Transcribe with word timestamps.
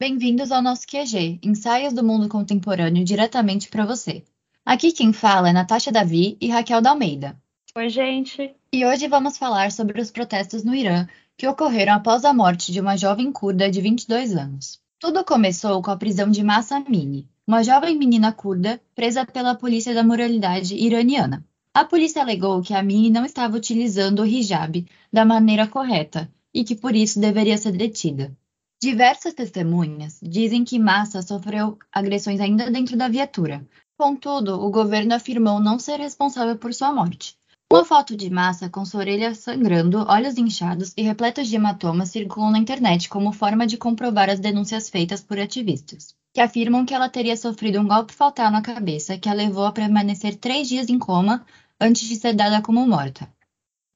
Bem-vindos 0.00 0.50
ao 0.50 0.62
nosso 0.62 0.86
QG, 0.86 1.40
Ensaios 1.42 1.92
do 1.92 2.02
Mundo 2.02 2.30
Contemporâneo 2.30 3.04
diretamente 3.04 3.68
para 3.68 3.84
você. 3.84 4.24
Aqui 4.64 4.90
quem 4.90 5.12
fala 5.12 5.50
é 5.50 5.52
Natasha 5.52 5.92
Davi 5.92 6.38
e 6.40 6.48
Raquel 6.48 6.80
da 6.80 6.90
Almeida. 6.90 7.36
Oi, 7.74 7.90
gente. 7.90 8.54
E 8.72 8.86
hoje 8.86 9.06
vamos 9.06 9.36
falar 9.36 9.70
sobre 9.72 10.00
os 10.00 10.10
protestos 10.10 10.64
no 10.64 10.74
Irã 10.74 11.06
que 11.36 11.46
ocorreram 11.46 11.92
após 11.92 12.24
a 12.24 12.32
morte 12.32 12.72
de 12.72 12.80
uma 12.80 12.96
jovem 12.96 13.30
curda 13.30 13.70
de 13.70 13.82
22 13.82 14.34
anos. 14.34 14.80
Tudo 14.98 15.22
começou 15.26 15.82
com 15.82 15.90
a 15.90 15.96
prisão 15.98 16.30
de 16.30 16.42
Massa 16.42 16.76
Amini, 16.76 17.28
uma 17.46 17.62
jovem 17.62 17.96
menina 17.96 18.32
curda 18.32 18.82
presa 18.92 19.24
pela 19.24 19.54
polícia 19.54 19.94
da 19.94 20.02
moralidade 20.02 20.74
iraniana. 20.74 21.46
A 21.72 21.84
polícia 21.84 22.20
alegou 22.20 22.60
que 22.60 22.74
a 22.74 22.80
Amini 22.80 23.08
não 23.08 23.24
estava 23.24 23.56
utilizando 23.56 24.22
o 24.22 24.26
hijab 24.26 24.84
da 25.12 25.24
maneira 25.24 25.68
correta 25.68 26.28
e 26.52 26.64
que 26.64 26.74
por 26.74 26.96
isso 26.96 27.20
deveria 27.20 27.56
ser 27.56 27.70
detida. 27.70 28.36
Diversas 28.82 29.32
testemunhas 29.32 30.18
dizem 30.20 30.64
que 30.64 30.76
Massa 30.76 31.22
sofreu 31.22 31.78
agressões 31.92 32.40
ainda 32.40 32.68
dentro 32.68 32.96
da 32.96 33.08
viatura. 33.08 33.64
Contudo, 33.96 34.60
o 34.60 34.68
governo 34.68 35.14
afirmou 35.14 35.60
não 35.60 35.78
ser 35.78 36.00
responsável 36.00 36.56
por 36.56 36.74
sua 36.74 36.92
morte. 36.92 37.36
Uma 37.72 37.84
foto 37.84 38.16
de 38.16 38.28
Massa 38.28 38.68
com 38.68 38.84
sua 38.84 39.00
orelha 39.00 39.36
sangrando, 39.36 40.04
olhos 40.08 40.36
inchados 40.36 40.92
e 40.96 41.02
repletos 41.02 41.46
de 41.46 41.54
hematomas 41.54 42.10
circulam 42.10 42.50
na 42.50 42.58
internet 42.58 43.08
como 43.08 43.32
forma 43.32 43.68
de 43.68 43.76
comprovar 43.76 44.28
as 44.28 44.40
denúncias 44.40 44.90
feitas 44.90 45.22
por 45.22 45.38
ativistas 45.38 46.15
que 46.36 46.40
afirmam 46.42 46.84
que 46.84 46.92
ela 46.92 47.08
teria 47.08 47.34
sofrido 47.34 47.80
um 47.80 47.88
golpe 47.88 48.12
fatal 48.12 48.50
na 48.50 48.60
cabeça 48.60 49.16
que 49.16 49.26
a 49.26 49.32
levou 49.32 49.64
a 49.64 49.72
permanecer 49.72 50.36
três 50.36 50.68
dias 50.68 50.90
em 50.90 50.98
coma 50.98 51.46
antes 51.80 52.06
de 52.06 52.14
ser 52.14 52.34
dada 52.34 52.60
como 52.60 52.86
morta. 52.86 53.26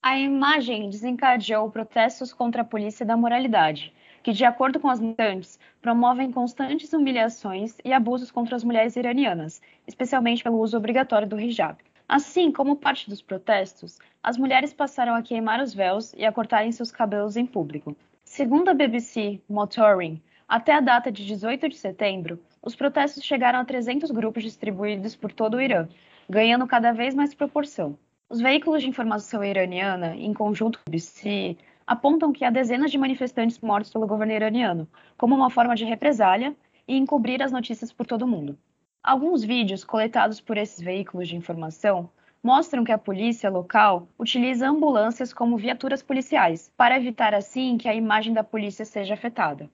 A 0.02 0.18
imagem 0.18 0.88
desencadeou 0.88 1.70
protestos 1.70 2.32
contra 2.32 2.62
a 2.62 2.64
polícia 2.64 3.04
da 3.04 3.14
moralidade, 3.14 3.92
que, 4.22 4.32
de 4.32 4.42
acordo 4.42 4.80
com 4.80 4.88
as 4.88 4.98
militantes, 4.98 5.58
promovem 5.82 6.32
constantes 6.32 6.90
humilhações 6.94 7.76
e 7.84 7.92
abusos 7.92 8.30
contra 8.30 8.56
as 8.56 8.64
mulheres 8.64 8.96
iranianas, 8.96 9.60
especialmente 9.86 10.42
pelo 10.42 10.60
uso 10.60 10.78
obrigatório 10.78 11.28
do 11.28 11.38
hijab. 11.38 11.76
Assim 12.08 12.50
como 12.50 12.74
parte 12.74 13.10
dos 13.10 13.20
protestos, 13.20 13.98
as 14.22 14.38
mulheres 14.38 14.72
passaram 14.72 15.14
a 15.14 15.20
queimar 15.20 15.60
os 15.60 15.74
véus 15.74 16.14
e 16.14 16.24
a 16.24 16.32
cortarem 16.32 16.72
seus 16.72 16.90
cabelos 16.90 17.36
em 17.36 17.44
público. 17.44 17.94
Segundo 18.24 18.70
a 18.70 18.74
BBC 18.74 19.42
Motoring, 19.46 20.22
até 20.50 20.74
a 20.74 20.80
data 20.80 21.12
de 21.12 21.24
18 21.24 21.68
de 21.68 21.76
setembro, 21.76 22.42
os 22.60 22.74
protestos 22.74 23.22
chegaram 23.22 23.60
a 23.60 23.64
300 23.64 24.10
grupos 24.10 24.42
distribuídos 24.42 25.14
por 25.14 25.32
todo 25.32 25.56
o 25.56 25.60
Irã, 25.60 25.88
ganhando 26.28 26.66
cada 26.66 26.90
vez 26.90 27.14
mais 27.14 27.32
proporção. 27.32 27.96
Os 28.28 28.40
veículos 28.40 28.82
de 28.82 28.88
informação 28.88 29.44
iraniana, 29.44 30.16
em 30.16 30.34
conjunto 30.34 30.80
com 30.80 30.82
o 30.88 30.90
BBC, 30.90 31.56
apontam 31.86 32.32
que 32.32 32.44
há 32.44 32.50
dezenas 32.50 32.90
de 32.90 32.98
manifestantes 32.98 33.60
mortos 33.60 33.92
pelo 33.92 34.08
governo 34.08 34.32
iraniano, 34.32 34.88
como 35.16 35.36
uma 35.36 35.50
forma 35.50 35.76
de 35.76 35.84
represália 35.84 36.52
e 36.88 36.96
encobrir 36.96 37.40
as 37.44 37.52
notícias 37.52 37.92
por 37.92 38.04
todo 38.04 38.22
o 38.22 38.28
mundo. 38.28 38.58
Alguns 39.04 39.44
vídeos 39.44 39.84
coletados 39.84 40.40
por 40.40 40.58
esses 40.58 40.82
veículos 40.82 41.28
de 41.28 41.36
informação 41.36 42.10
mostram 42.42 42.82
que 42.82 42.90
a 42.90 42.98
polícia 42.98 43.48
local 43.48 44.08
utiliza 44.18 44.68
ambulâncias 44.68 45.32
como 45.32 45.56
viaturas 45.56 46.02
policiais, 46.02 46.72
para 46.76 46.96
evitar 46.96 47.34
assim 47.34 47.78
que 47.78 47.88
a 47.88 47.94
imagem 47.94 48.32
da 48.32 48.42
polícia 48.42 48.84
seja 48.84 49.14
afetada. 49.14 49.70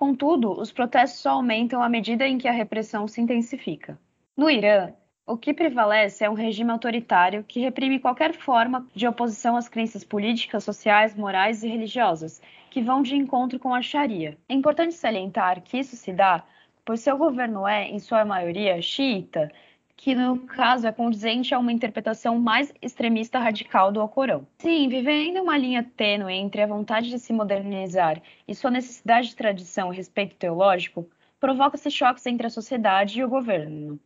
Contudo, 0.00 0.58
os 0.58 0.72
protestos 0.72 1.20
só 1.20 1.32
aumentam 1.32 1.82
à 1.82 1.86
medida 1.86 2.26
em 2.26 2.38
que 2.38 2.48
a 2.48 2.52
repressão 2.52 3.06
se 3.06 3.20
intensifica. 3.20 4.00
No 4.34 4.48
Irã, 4.48 4.94
o 5.26 5.36
que 5.36 5.52
prevalece 5.52 6.24
é 6.24 6.30
um 6.30 6.32
regime 6.32 6.70
autoritário 6.70 7.44
que 7.44 7.60
reprime 7.60 8.00
qualquer 8.00 8.32
forma 8.32 8.88
de 8.94 9.06
oposição 9.06 9.58
às 9.58 9.68
crenças 9.68 10.02
políticas, 10.02 10.64
sociais, 10.64 11.14
morais 11.14 11.62
e 11.62 11.68
religiosas, 11.68 12.40
que 12.70 12.80
vão 12.80 13.02
de 13.02 13.14
encontro 13.14 13.58
com 13.58 13.74
a 13.74 13.82
Sharia. 13.82 14.38
É 14.48 14.54
importante 14.54 14.94
salientar 14.94 15.60
que 15.60 15.76
isso 15.76 15.94
se 15.96 16.14
dá 16.14 16.44
pois 16.82 17.00
seu 17.00 17.18
governo 17.18 17.68
é, 17.68 17.86
em 17.86 17.98
sua 17.98 18.24
maioria, 18.24 18.80
xiita 18.80 19.52
que 20.00 20.14
no 20.14 20.38
caso 20.38 20.86
é 20.86 20.92
condizente 20.92 21.54
a 21.54 21.58
uma 21.58 21.70
interpretação 21.70 22.40
mais 22.40 22.72
extremista 22.80 23.38
radical 23.38 23.92
do 23.92 24.00
Alcorão. 24.00 24.46
Sim, 24.58 24.88
vivendo 24.88 25.42
uma 25.42 25.58
linha 25.58 25.84
tênue 25.94 26.32
entre 26.32 26.62
a 26.62 26.66
vontade 26.66 27.10
de 27.10 27.18
se 27.18 27.34
modernizar 27.34 28.22
e 28.48 28.54
sua 28.54 28.70
necessidade 28.70 29.28
de 29.28 29.36
tradição 29.36 29.92
e 29.92 29.96
respeito 29.96 30.36
teológico, 30.36 31.06
provoca-se 31.38 31.90
choques 31.90 32.24
entre 32.24 32.46
a 32.46 32.50
sociedade 32.50 33.20
e 33.20 33.24
o 33.24 33.28
governo. 33.28 34.00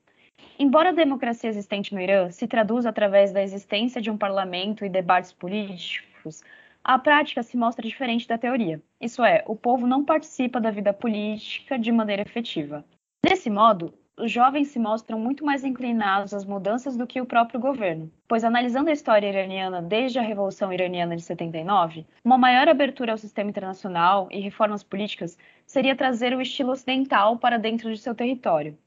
Embora 0.59 0.88
a 0.88 0.93
democracia 0.93 1.49
existente 1.49 1.94
no 1.94 2.00
Irã 2.00 2.28
se 2.28 2.49
traduza 2.49 2.88
através 2.88 3.32
da 3.32 3.41
existência 3.41 4.03
de 4.03 4.11
um 4.11 4.19
parlamento 4.19 4.84
e 4.84 4.88
debates 4.88 5.32
políticos, 5.32 6.43
a 6.82 6.99
prática 6.99 7.41
se 7.44 7.56
mostra 7.56 7.87
diferente 7.87 8.26
da 8.26 8.37
teoria. 8.37 8.82
Isso 9.00 9.22
é, 9.22 9.44
o 9.47 9.55
povo 9.55 9.87
não 9.87 10.05
participa 10.05 10.61
da 10.61 10.72
vida 10.72 10.93
política 10.93 11.78
de 11.78 11.93
maneira 11.93 12.22
efetiva. 12.22 12.84
Desse 13.25 13.49
modo, 13.49 13.94
os 14.17 14.31
jovens 14.31 14.69
se 14.69 14.79
mostram 14.79 15.19
muito 15.19 15.45
mais 15.45 15.65
inclinados 15.65 16.33
às 16.33 16.45
mudanças 16.45 16.97
do 16.97 17.07
que 17.07 17.21
o 17.21 17.27
próprio 17.27 17.59
governo, 17.59 18.11
pois 18.29 18.45
analisando 18.45 18.89
a 18.89 18.93
história 18.93 19.27
iraniana 19.27 19.83
desde 19.83 20.19
a 20.19 20.23
Revolução 20.23 20.73
Iraniana 20.73 21.17
de 21.17 21.23
79, 21.23 22.07
uma 22.25 22.39
maior 22.39 22.69
abertura 22.69 23.13
ao 23.13 23.19
sistema 23.19 23.51
internacional 23.51 24.29
e 24.31 24.41
reformas 24.41 24.85
políticas 24.85 25.37
seria 25.67 25.97
trazer 25.97 26.35
o 26.35 26.41
estilo 26.41 26.71
ocidental 26.71 27.37
para 27.39 27.59
dentro 27.59 27.93
de 27.93 27.99
seu 27.99 28.15
território, 28.15 28.79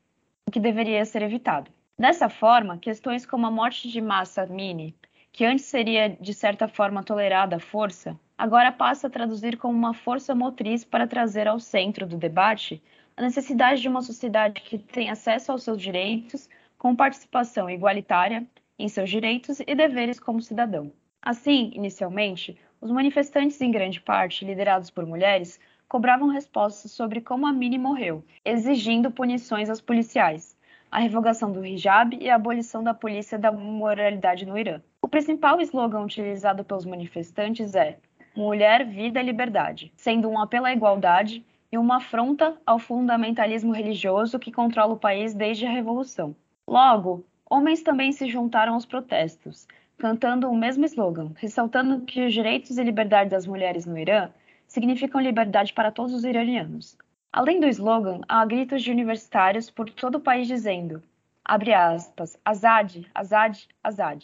o 0.47 0.51
que 0.51 0.59
deveria 0.59 1.03
ser 1.03 1.21
evitado. 1.21 1.69
Dessa 1.99 2.29
forma, 2.29 2.77
questões 2.77 3.25
como 3.25 3.45
a 3.47 3.51
morte 3.51 3.89
de 3.89 3.99
Massa 3.99 4.43
Amini, 4.43 4.95
que 5.33 5.43
antes 5.43 5.65
seria 5.65 6.09
de 6.09 6.33
certa 6.33 6.69
forma 6.69 7.03
tolerada 7.03 7.57
à 7.57 7.59
força, 7.59 8.17
agora 8.37 8.71
passa 8.71 9.07
a 9.07 9.09
traduzir 9.09 9.57
como 9.57 9.77
uma 9.77 9.93
força 9.93 10.33
motriz 10.33 10.85
para 10.85 11.05
trazer 11.05 11.47
ao 11.47 11.59
centro 11.59 12.07
do 12.07 12.17
debate 12.17 12.81
a 13.17 13.23
necessidade 13.23 13.81
de 13.81 13.89
uma 13.89 14.03
sociedade 14.03 14.61
que 14.61 14.77
tenha 14.77 15.13
acesso 15.13 15.51
aos 15.51 15.63
seus 15.63 15.81
direitos, 15.81 16.47
com 16.77 16.95
participação 16.95 17.67
igualitária 17.67 18.45
em 18.77 18.87
seus 18.87 19.09
direitos 19.09 19.59
e 19.59 19.73
deveres 19.73 20.19
como 20.19 20.39
cidadão. 20.39 20.91
Assim, 21.19 21.71
inicialmente, 21.73 22.55
os 22.79 22.91
manifestantes, 22.91 23.59
em 23.59 23.71
grande 23.71 23.99
parte 23.99 24.45
liderados 24.45 24.91
por 24.91 25.03
mulheres, 25.03 25.59
cobravam 25.89 26.27
respostas 26.27 26.91
sobre 26.91 27.19
como 27.19 27.47
a 27.47 27.51
Mini 27.51 27.79
morreu, 27.79 28.23
exigindo 28.45 29.09
punições 29.09 29.67
aos 29.67 29.81
policiais, 29.81 30.55
a 30.91 30.99
revogação 30.99 31.51
do 31.51 31.65
hijab 31.65 32.15
e 32.21 32.29
a 32.29 32.35
abolição 32.35 32.83
da 32.83 32.93
polícia 32.93 33.39
da 33.39 33.51
moralidade 33.51 34.45
no 34.45 34.55
Irã. 34.55 34.79
O 35.01 35.07
principal 35.07 35.59
slogan 35.61 36.01
utilizado 36.01 36.63
pelos 36.63 36.85
manifestantes 36.85 37.73
é 37.73 37.97
Mulher, 38.35 38.85
Vida, 38.85 39.19
Liberdade, 39.23 39.91
sendo 39.95 40.29
um 40.29 40.39
apelo 40.39 40.67
à 40.67 40.71
igualdade 40.71 41.43
e 41.71 41.77
uma 41.77 41.97
afronta 41.97 42.57
ao 42.65 42.79
fundamentalismo 42.79 43.73
religioso 43.73 44.39
que 44.39 44.51
controla 44.51 44.93
o 44.93 44.99
país 44.99 45.33
desde 45.33 45.65
a 45.65 45.71
Revolução. 45.71 46.35
Logo, 46.67 47.25
homens 47.49 47.81
também 47.81 48.11
se 48.11 48.27
juntaram 48.27 48.73
aos 48.73 48.85
protestos, 48.85 49.67
cantando 49.97 50.49
o 50.49 50.55
mesmo 50.55 50.85
slogan, 50.85 51.31
ressaltando 51.35 52.01
que 52.01 52.25
os 52.25 52.33
direitos 52.33 52.77
e 52.77 52.83
liberdade 52.83 53.29
das 53.29 53.47
mulheres 53.47 53.85
no 53.85 53.97
Irã 53.97 54.29
significam 54.67 55.19
liberdade 55.21 55.73
para 55.73 55.91
todos 55.91 56.13
os 56.13 56.23
iranianos. 56.23 56.97
Além 57.31 57.59
do 57.59 57.67
slogan, 57.67 58.21
há 58.27 58.45
gritos 58.45 58.83
de 58.83 58.91
universitários 58.91 59.69
por 59.69 59.89
todo 59.89 60.15
o 60.15 60.21
país 60.21 60.47
dizendo, 60.47 61.01
abre 61.43 61.73
aspas, 61.73 62.37
Azad, 62.43 63.05
Azad, 63.13 63.57
Azad, 63.83 64.23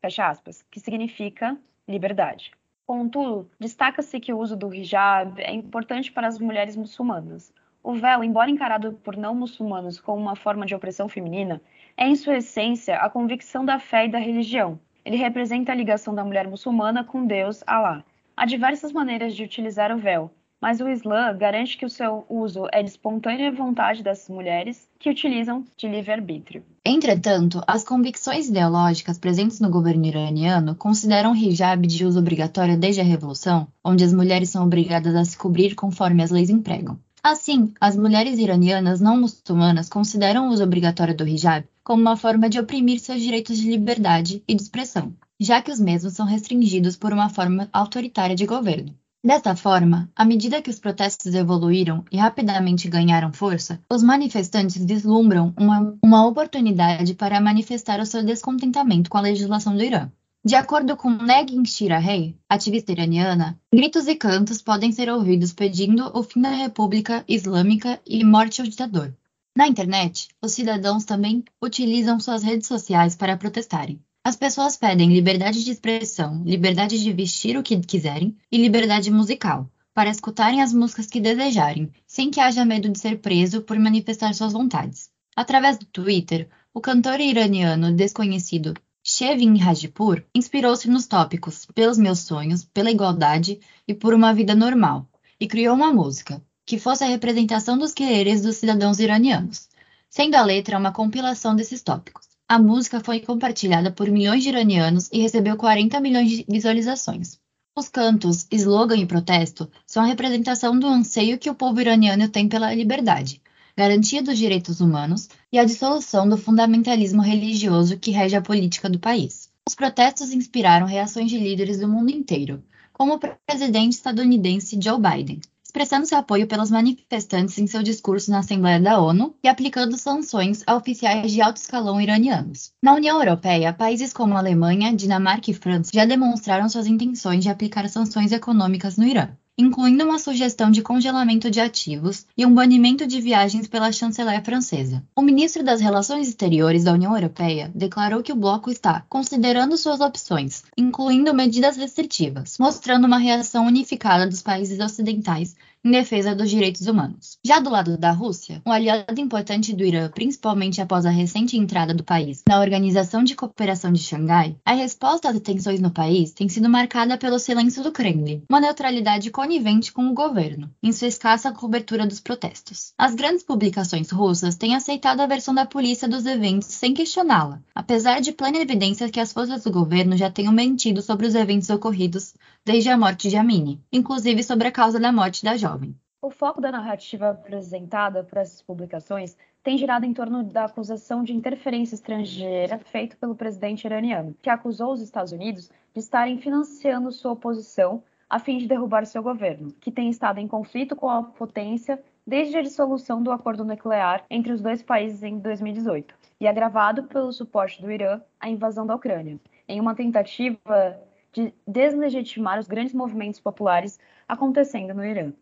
fecha 0.00 0.28
aspas, 0.28 0.62
que 0.70 0.80
significa 0.80 1.56
liberdade. 1.86 2.52
Contudo, 2.88 3.50
destaca-se 3.60 4.18
que 4.18 4.32
o 4.32 4.38
uso 4.38 4.56
do 4.56 4.72
hijab 4.72 5.42
é 5.42 5.52
importante 5.52 6.10
para 6.10 6.26
as 6.26 6.38
mulheres 6.38 6.74
muçulmanas. 6.74 7.52
O 7.82 7.92
véu, 7.92 8.24
embora 8.24 8.50
encarado 8.50 8.94
por 9.04 9.14
não 9.14 9.34
muçulmanos 9.34 10.00
como 10.00 10.22
uma 10.22 10.34
forma 10.34 10.64
de 10.64 10.74
opressão 10.74 11.06
feminina, 11.06 11.60
é 11.98 12.08
em 12.08 12.16
sua 12.16 12.38
essência 12.38 12.96
a 12.96 13.10
convicção 13.10 13.62
da 13.62 13.78
fé 13.78 14.06
e 14.06 14.08
da 14.08 14.18
religião. 14.18 14.80
Ele 15.04 15.18
representa 15.18 15.70
a 15.70 15.74
ligação 15.74 16.14
da 16.14 16.24
mulher 16.24 16.48
muçulmana 16.48 17.04
com 17.04 17.26
Deus, 17.26 17.62
Alá. 17.66 18.02
Há 18.34 18.46
diversas 18.46 18.90
maneiras 18.90 19.36
de 19.36 19.44
utilizar 19.44 19.92
o 19.92 19.98
véu, 19.98 20.30
mas 20.60 20.80
o 20.80 20.88
Islã 20.88 21.36
garante 21.36 21.76
que 21.76 21.86
o 21.86 21.90
seu 21.90 22.24
uso 22.28 22.66
é 22.72 22.82
de 22.82 22.90
espontânea 22.90 23.52
vontade 23.52 24.02
dessas 24.02 24.28
mulheres 24.28 24.88
que 24.98 25.10
utilizam 25.10 25.64
de 25.76 25.88
livre-arbítrio. 25.88 26.64
Entretanto, 26.84 27.62
as 27.66 27.84
convicções 27.84 28.48
ideológicas 28.48 29.18
presentes 29.18 29.60
no 29.60 29.70
governo 29.70 30.06
iraniano 30.06 30.74
consideram 30.74 31.32
o 31.32 31.36
hijab 31.36 31.86
de 31.86 32.04
uso 32.04 32.18
obrigatório 32.18 32.78
desde 32.78 33.00
a 33.00 33.04
Revolução, 33.04 33.68
onde 33.84 34.04
as 34.04 34.12
mulheres 34.12 34.50
são 34.50 34.64
obrigadas 34.64 35.14
a 35.14 35.24
se 35.24 35.36
cobrir 35.36 35.74
conforme 35.74 36.22
as 36.22 36.30
leis 36.30 36.50
empregam. 36.50 36.98
Assim, 37.22 37.72
as 37.80 37.96
mulheres 37.96 38.38
iranianas 38.38 39.00
não 39.00 39.20
muçulmanas 39.20 39.88
consideram 39.88 40.48
o 40.48 40.52
uso 40.52 40.62
obrigatório 40.62 41.16
do 41.16 41.26
hijab 41.26 41.66
como 41.82 42.02
uma 42.02 42.16
forma 42.16 42.48
de 42.48 42.60
oprimir 42.60 43.00
seus 43.00 43.20
direitos 43.20 43.56
de 43.56 43.70
liberdade 43.70 44.42
e 44.46 44.54
de 44.54 44.62
expressão, 44.62 45.12
já 45.40 45.62
que 45.62 45.70
os 45.70 45.80
mesmos 45.80 46.12
são 46.12 46.26
restringidos 46.26 46.96
por 46.96 47.12
uma 47.12 47.28
forma 47.28 47.68
autoritária 47.72 48.36
de 48.36 48.46
governo. 48.46 48.94
Dessa 49.24 49.56
forma, 49.56 50.08
à 50.14 50.24
medida 50.24 50.62
que 50.62 50.70
os 50.70 50.78
protestos 50.78 51.34
evoluíram 51.34 52.04
e 52.10 52.16
rapidamente 52.16 52.88
ganharam 52.88 53.32
força, 53.32 53.80
os 53.92 54.00
manifestantes 54.00 54.84
vislumbram 54.84 55.52
uma, 55.58 55.98
uma 56.00 56.24
oportunidade 56.24 57.14
para 57.14 57.40
manifestar 57.40 57.98
o 57.98 58.06
seu 58.06 58.24
descontentamento 58.24 59.10
com 59.10 59.18
a 59.18 59.22
legislação 59.22 59.76
do 59.76 59.82
Irã. 59.82 60.08
De 60.44 60.54
acordo 60.54 60.96
com 60.96 61.10
Negin 61.10 61.64
Shirahei, 61.64 62.38
ativista 62.48 62.92
iraniana, 62.92 63.60
gritos 63.74 64.06
e 64.06 64.14
cantos 64.14 64.62
podem 64.62 64.92
ser 64.92 65.10
ouvidos 65.10 65.52
pedindo 65.52 66.16
o 66.16 66.22
fim 66.22 66.40
da 66.40 66.50
República 66.50 67.24
Islâmica 67.26 68.00
e 68.06 68.24
morte 68.24 68.60
ao 68.60 68.68
ditador. 68.68 69.12
Na 69.56 69.66
internet, 69.66 70.28
os 70.40 70.52
cidadãos 70.52 71.04
também 71.04 71.42
utilizam 71.60 72.20
suas 72.20 72.44
redes 72.44 72.68
sociais 72.68 73.16
para 73.16 73.36
protestarem. 73.36 74.00
As 74.28 74.36
pessoas 74.36 74.76
pedem 74.76 75.10
liberdade 75.10 75.64
de 75.64 75.70
expressão, 75.70 76.42
liberdade 76.44 77.02
de 77.02 77.12
vestir 77.14 77.56
o 77.56 77.62
que 77.62 77.80
quiserem 77.80 78.36
e 78.52 78.58
liberdade 78.58 79.10
musical, 79.10 79.70
para 79.94 80.10
escutarem 80.10 80.60
as 80.60 80.70
músicas 80.70 81.06
que 81.06 81.18
desejarem, 81.18 81.90
sem 82.06 82.30
que 82.30 82.38
haja 82.38 82.62
medo 82.62 82.90
de 82.90 82.98
ser 82.98 83.20
preso 83.20 83.62
por 83.62 83.78
manifestar 83.78 84.34
suas 84.34 84.52
vontades. 84.52 85.08
Através 85.34 85.78
do 85.78 85.86
Twitter, 85.86 86.46
o 86.74 86.80
cantor 86.82 87.20
iraniano 87.20 87.90
desconhecido 87.90 88.74
Shevin 89.02 89.62
Hajipur 89.62 90.22
inspirou-se 90.34 90.90
nos 90.90 91.06
tópicos 91.06 91.64
Pelos 91.74 91.96
meus 91.96 92.18
sonhos, 92.18 92.66
pela 92.66 92.90
igualdade 92.90 93.58
e 93.88 93.94
por 93.94 94.12
uma 94.12 94.34
vida 94.34 94.54
normal, 94.54 95.08
e 95.40 95.48
criou 95.48 95.74
uma 95.74 95.90
música, 95.90 96.42
que 96.66 96.78
fosse 96.78 97.02
a 97.02 97.08
representação 97.08 97.78
dos 97.78 97.94
quereres 97.94 98.42
dos 98.42 98.56
cidadãos 98.56 98.98
iranianos, 98.98 99.70
sendo 100.10 100.34
a 100.34 100.44
letra 100.44 100.76
uma 100.76 100.92
compilação 100.92 101.56
desses 101.56 101.80
tópicos. 101.80 102.27
A 102.50 102.58
música 102.58 102.98
foi 103.00 103.20
compartilhada 103.20 103.92
por 103.92 104.10
milhões 104.10 104.42
de 104.42 104.48
iranianos 104.48 105.10
e 105.12 105.20
recebeu 105.20 105.54
40 105.54 106.00
milhões 106.00 106.30
de 106.30 106.46
visualizações. 106.48 107.38
Os 107.76 107.90
cantos, 107.90 108.46
slogan 108.50 108.96
e 108.96 109.04
protesto 109.04 109.70
são 109.86 110.02
a 110.02 110.06
representação 110.06 110.78
do 110.78 110.86
anseio 110.86 111.36
que 111.36 111.50
o 111.50 111.54
povo 111.54 111.78
iraniano 111.78 112.26
tem 112.26 112.48
pela 112.48 112.72
liberdade, 112.72 113.42
garantia 113.76 114.22
dos 114.22 114.38
direitos 114.38 114.80
humanos 114.80 115.28
e 115.52 115.58
a 115.58 115.64
dissolução 115.64 116.26
do 116.26 116.38
fundamentalismo 116.38 117.20
religioso 117.20 117.98
que 117.98 118.12
rege 118.12 118.36
a 118.36 118.40
política 118.40 118.88
do 118.88 118.98
país. 118.98 119.50
Os 119.68 119.74
protestos 119.74 120.32
inspiraram 120.32 120.86
reações 120.86 121.30
de 121.30 121.36
líderes 121.36 121.78
do 121.78 121.86
mundo 121.86 122.10
inteiro, 122.10 122.64
como 122.94 123.12
o 123.12 123.20
presidente 123.46 123.92
estadunidense 123.92 124.80
Joe 124.82 124.98
Biden, 124.98 125.42
expressando 125.68 126.06
seu 126.06 126.16
apoio 126.16 126.46
pelos 126.46 126.70
manifestantes 126.70 127.58
em 127.58 127.66
seu 127.66 127.82
discurso 127.82 128.30
na 128.30 128.38
Assembleia 128.38 128.80
da 128.80 128.98
ONU 128.98 129.36
e 129.44 129.48
aplicando 129.48 129.98
sanções 129.98 130.62
a 130.66 130.74
oficiais 130.74 131.30
de 131.30 131.42
alto 131.42 131.58
escalão 131.58 132.00
iranianos. 132.00 132.72
Na 132.82 132.94
União 132.94 133.18
Europeia, 133.18 133.74
países 133.74 134.14
como 134.14 134.34
Alemanha, 134.34 134.96
Dinamarca 134.96 135.50
e 135.50 135.54
França 135.54 135.90
já 135.92 136.06
demonstraram 136.06 136.70
suas 136.70 136.86
intenções 136.86 137.44
de 137.44 137.50
aplicar 137.50 137.86
sanções 137.90 138.32
econômicas 138.32 138.96
no 138.96 139.04
Irã 139.04 139.28
incluindo 139.58 140.04
uma 140.04 140.20
sugestão 140.20 140.70
de 140.70 140.82
congelamento 140.82 141.50
de 141.50 141.60
ativos 141.60 142.24
e 142.36 142.46
um 142.46 142.54
banimento 142.54 143.04
de 143.06 143.20
viagens 143.20 143.66
pela 143.66 143.90
chanceler 143.90 144.44
francesa. 144.44 145.02
O 145.16 145.20
ministro 145.20 145.64
das 145.64 145.80
Relações 145.80 146.28
Exteriores 146.28 146.84
da 146.84 146.92
União 146.92 147.12
Europeia 147.14 147.68
declarou 147.74 148.22
que 148.22 148.32
o 148.32 148.36
bloco 148.36 148.70
está 148.70 149.04
considerando 149.08 149.76
suas 149.76 150.00
opções, 150.00 150.62
incluindo 150.76 151.34
medidas 151.34 151.76
restritivas, 151.76 152.56
mostrando 152.58 153.06
uma 153.06 153.18
reação 153.18 153.66
unificada 153.66 154.28
dos 154.28 154.42
países 154.42 154.78
ocidentais 154.78 155.56
em 155.88 155.90
defesa 155.90 156.34
dos 156.34 156.50
direitos 156.50 156.86
humanos. 156.86 157.38
Já 157.42 157.58
do 157.58 157.70
lado 157.70 157.96
da 157.96 158.10
Rússia, 158.10 158.60
um 158.66 158.70
aliado 158.70 159.18
importante 159.18 159.74
do 159.74 159.82
Irã, 159.82 160.10
principalmente 160.10 160.82
após 160.82 161.06
a 161.06 161.10
recente 161.10 161.56
entrada 161.56 161.94
do 161.94 162.04
país 162.04 162.42
na 162.46 162.60
Organização 162.60 163.24
de 163.24 163.34
Cooperação 163.34 163.90
de 163.90 164.02
Xangai, 164.02 164.54
a 164.66 164.74
resposta 164.74 165.30
às 165.30 165.40
tensões 165.40 165.80
no 165.80 165.90
país 165.90 166.32
tem 166.32 166.46
sido 166.46 166.68
marcada 166.68 167.16
pelo 167.16 167.38
silêncio 167.38 167.82
do 167.82 167.90
Kremlin, 167.90 168.42
uma 168.50 168.60
neutralidade 168.60 169.30
conivente 169.30 169.90
com 169.90 170.06
o 170.08 170.14
governo, 170.14 170.70
em 170.82 170.92
sua 170.92 171.08
escassa 171.08 171.52
cobertura 171.52 172.06
dos 172.06 172.20
protestos. 172.20 172.92
As 172.98 173.14
grandes 173.14 173.42
publicações 173.42 174.10
russas 174.10 174.56
têm 174.56 174.76
aceitado 174.76 175.20
a 175.20 175.26
versão 175.26 175.54
da 175.54 175.64
polícia 175.64 176.06
dos 176.06 176.26
eventos 176.26 176.68
sem 176.68 176.92
questioná-la, 176.92 177.62
apesar 177.74 178.20
de 178.20 178.32
plena 178.32 178.58
evidência 178.58 179.08
que 179.08 179.20
as 179.20 179.32
forças 179.32 179.64
do 179.64 179.70
governo 179.70 180.18
já 180.18 180.30
tenham 180.30 180.52
mentido 180.52 181.00
sobre 181.00 181.26
os 181.26 181.34
eventos 181.34 181.70
ocorridos 181.70 182.34
desde 182.68 182.90
a 182.90 182.98
morte 182.98 183.30
de 183.30 183.36
Amini, 183.38 183.80
inclusive 183.90 184.42
sobre 184.42 184.68
a 184.68 184.70
causa 184.70 185.00
da 185.00 185.10
morte 185.10 185.42
da 185.42 185.56
jovem. 185.56 185.96
O 186.20 186.28
foco 186.28 186.60
da 186.60 186.70
narrativa 186.70 187.30
apresentada 187.30 188.22
por 188.22 188.36
essas 188.36 188.60
publicações 188.60 189.38
tem 189.64 189.78
girado 189.78 190.04
em 190.04 190.12
torno 190.12 190.44
da 190.44 190.66
acusação 190.66 191.24
de 191.24 191.32
interferência 191.32 191.94
estrangeira 191.94 192.78
feita 192.78 193.16
pelo 193.18 193.34
presidente 193.34 193.86
iraniano, 193.86 194.36
que 194.42 194.50
acusou 194.50 194.92
os 194.92 195.00
Estados 195.00 195.32
Unidos 195.32 195.70
de 195.94 196.00
estarem 196.00 196.36
financiando 196.36 197.10
sua 197.10 197.32
oposição 197.32 198.02
a 198.28 198.38
fim 198.38 198.58
de 198.58 198.68
derrubar 198.68 199.06
seu 199.06 199.22
governo, 199.22 199.72
que 199.80 199.90
tem 199.90 200.10
estado 200.10 200.38
em 200.38 200.46
conflito 200.46 200.94
com 200.94 201.08
a 201.08 201.22
potência 201.22 201.98
desde 202.26 202.58
a 202.58 202.62
dissolução 202.62 203.22
do 203.22 203.32
acordo 203.32 203.64
nuclear 203.64 204.26
entre 204.28 204.52
os 204.52 204.60
dois 204.60 204.82
países 204.82 205.22
em 205.22 205.38
2018, 205.38 206.14
e 206.38 206.46
agravado 206.46 207.04
pelo 207.04 207.32
suporte 207.32 207.80
do 207.80 207.90
Irã 207.90 208.20
à 208.38 208.46
invasão 208.50 208.86
da 208.86 208.94
Ucrânia, 208.94 209.40
em 209.66 209.80
uma 209.80 209.94
tentativa 209.94 211.07
de 211.32 211.52
deslegitimar 211.66 212.58
os 212.58 212.66
grandes 212.66 212.94
movimentos 212.94 213.40
populares 213.40 213.98
acontecendo 214.26 214.94
no 214.94 215.04
Irã. 215.04 215.32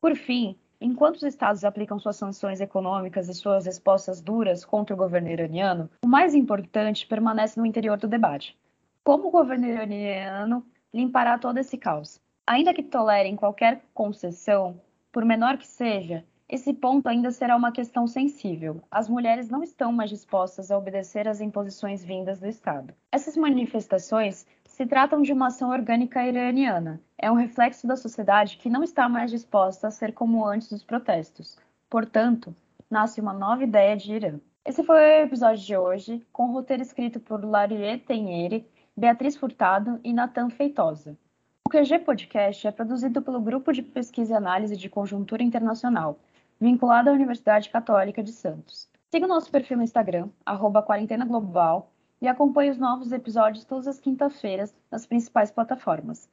Por 0.00 0.14
fim, 0.16 0.56
enquanto 0.80 1.16
os 1.16 1.22
estados 1.22 1.64
aplicam 1.64 1.98
suas 1.98 2.16
sanções 2.16 2.60
econômicas 2.60 3.28
e 3.28 3.34
suas 3.34 3.66
respostas 3.66 4.20
duras 4.20 4.64
contra 4.64 4.94
o 4.94 4.98
governo 4.98 5.28
iraniano, 5.28 5.90
o 6.04 6.08
mais 6.08 6.34
importante 6.34 7.06
permanece 7.06 7.58
no 7.58 7.66
interior 7.66 7.98
do 7.98 8.06
debate. 8.08 8.56
Como 9.02 9.28
o 9.28 9.30
governo 9.30 9.66
iraniano 9.66 10.64
limpará 10.92 11.38
todo 11.38 11.58
esse 11.58 11.76
caos? 11.76 12.20
Ainda 12.46 12.72
que 12.72 12.82
tolerem 12.82 13.36
qualquer 13.36 13.82
concessão, 13.92 14.80
por 15.12 15.24
menor 15.24 15.58
que 15.58 15.66
seja, 15.66 16.24
esse 16.48 16.72
ponto 16.72 17.06
ainda 17.06 17.30
será 17.30 17.54
uma 17.54 17.70
questão 17.70 18.06
sensível. 18.06 18.80
As 18.90 19.06
mulheres 19.06 19.50
não 19.50 19.62
estão 19.62 19.92
mais 19.92 20.08
dispostas 20.08 20.70
a 20.70 20.78
obedecer 20.78 21.28
às 21.28 21.42
imposições 21.42 22.02
vindas 22.02 22.40
do 22.40 22.48
Estado. 22.48 22.94
Essas 23.12 23.36
manifestações 23.36 24.46
se 24.78 24.86
tratam 24.86 25.22
de 25.22 25.32
uma 25.32 25.48
ação 25.48 25.70
orgânica 25.70 26.24
iraniana. 26.24 27.00
É 27.18 27.28
um 27.28 27.34
reflexo 27.34 27.84
da 27.84 27.96
sociedade 27.96 28.58
que 28.58 28.70
não 28.70 28.84
está 28.84 29.08
mais 29.08 29.28
disposta 29.28 29.88
a 29.88 29.90
ser 29.90 30.12
como 30.12 30.46
antes 30.46 30.70
dos 30.70 30.84
protestos. 30.84 31.58
Portanto, 31.90 32.54
nasce 32.88 33.20
uma 33.20 33.32
nova 33.32 33.64
ideia 33.64 33.96
de 33.96 34.14
Irã. 34.14 34.38
Esse 34.64 34.84
foi 34.84 34.96
o 34.96 35.24
episódio 35.24 35.64
de 35.64 35.76
hoje, 35.76 36.24
com 36.32 36.44
o 36.44 36.52
roteiro 36.52 36.80
escrito 36.80 37.18
por 37.18 37.44
Larie 37.44 37.98
Tenheri, 37.98 38.64
Beatriz 38.96 39.36
Furtado 39.36 39.98
e 40.04 40.12
Natan 40.12 40.48
Feitosa. 40.48 41.18
O 41.66 41.70
QG 41.70 41.98
Podcast 42.04 42.64
é 42.68 42.70
produzido 42.70 43.20
pelo 43.20 43.40
Grupo 43.40 43.72
de 43.72 43.82
Pesquisa 43.82 44.34
e 44.34 44.36
Análise 44.36 44.76
de 44.76 44.88
Conjuntura 44.88 45.42
Internacional, 45.42 46.20
vinculado 46.60 47.10
à 47.10 47.12
Universidade 47.12 47.68
Católica 47.68 48.22
de 48.22 48.30
Santos. 48.30 48.88
Siga 49.10 49.26
o 49.26 49.28
nosso 49.28 49.50
perfil 49.50 49.78
no 49.78 49.82
Instagram, 49.82 50.28
arroba 50.46 50.84
Quarentena 50.84 51.24
Global, 51.24 51.90
e 52.20 52.28
acompanhe 52.28 52.70
os 52.70 52.78
novos 52.78 53.12
episódios 53.12 53.64
todas 53.64 53.86
as 53.86 54.00
quintas-feiras 54.00 54.74
nas 54.90 55.06
principais 55.06 55.50
plataformas. 55.50 56.28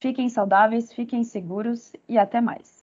Fiquem 0.00 0.28
saudáveis, 0.28 0.92
fiquem 0.92 1.24
seguros 1.24 1.92
e 2.08 2.18
até 2.18 2.40
mais. 2.40 2.72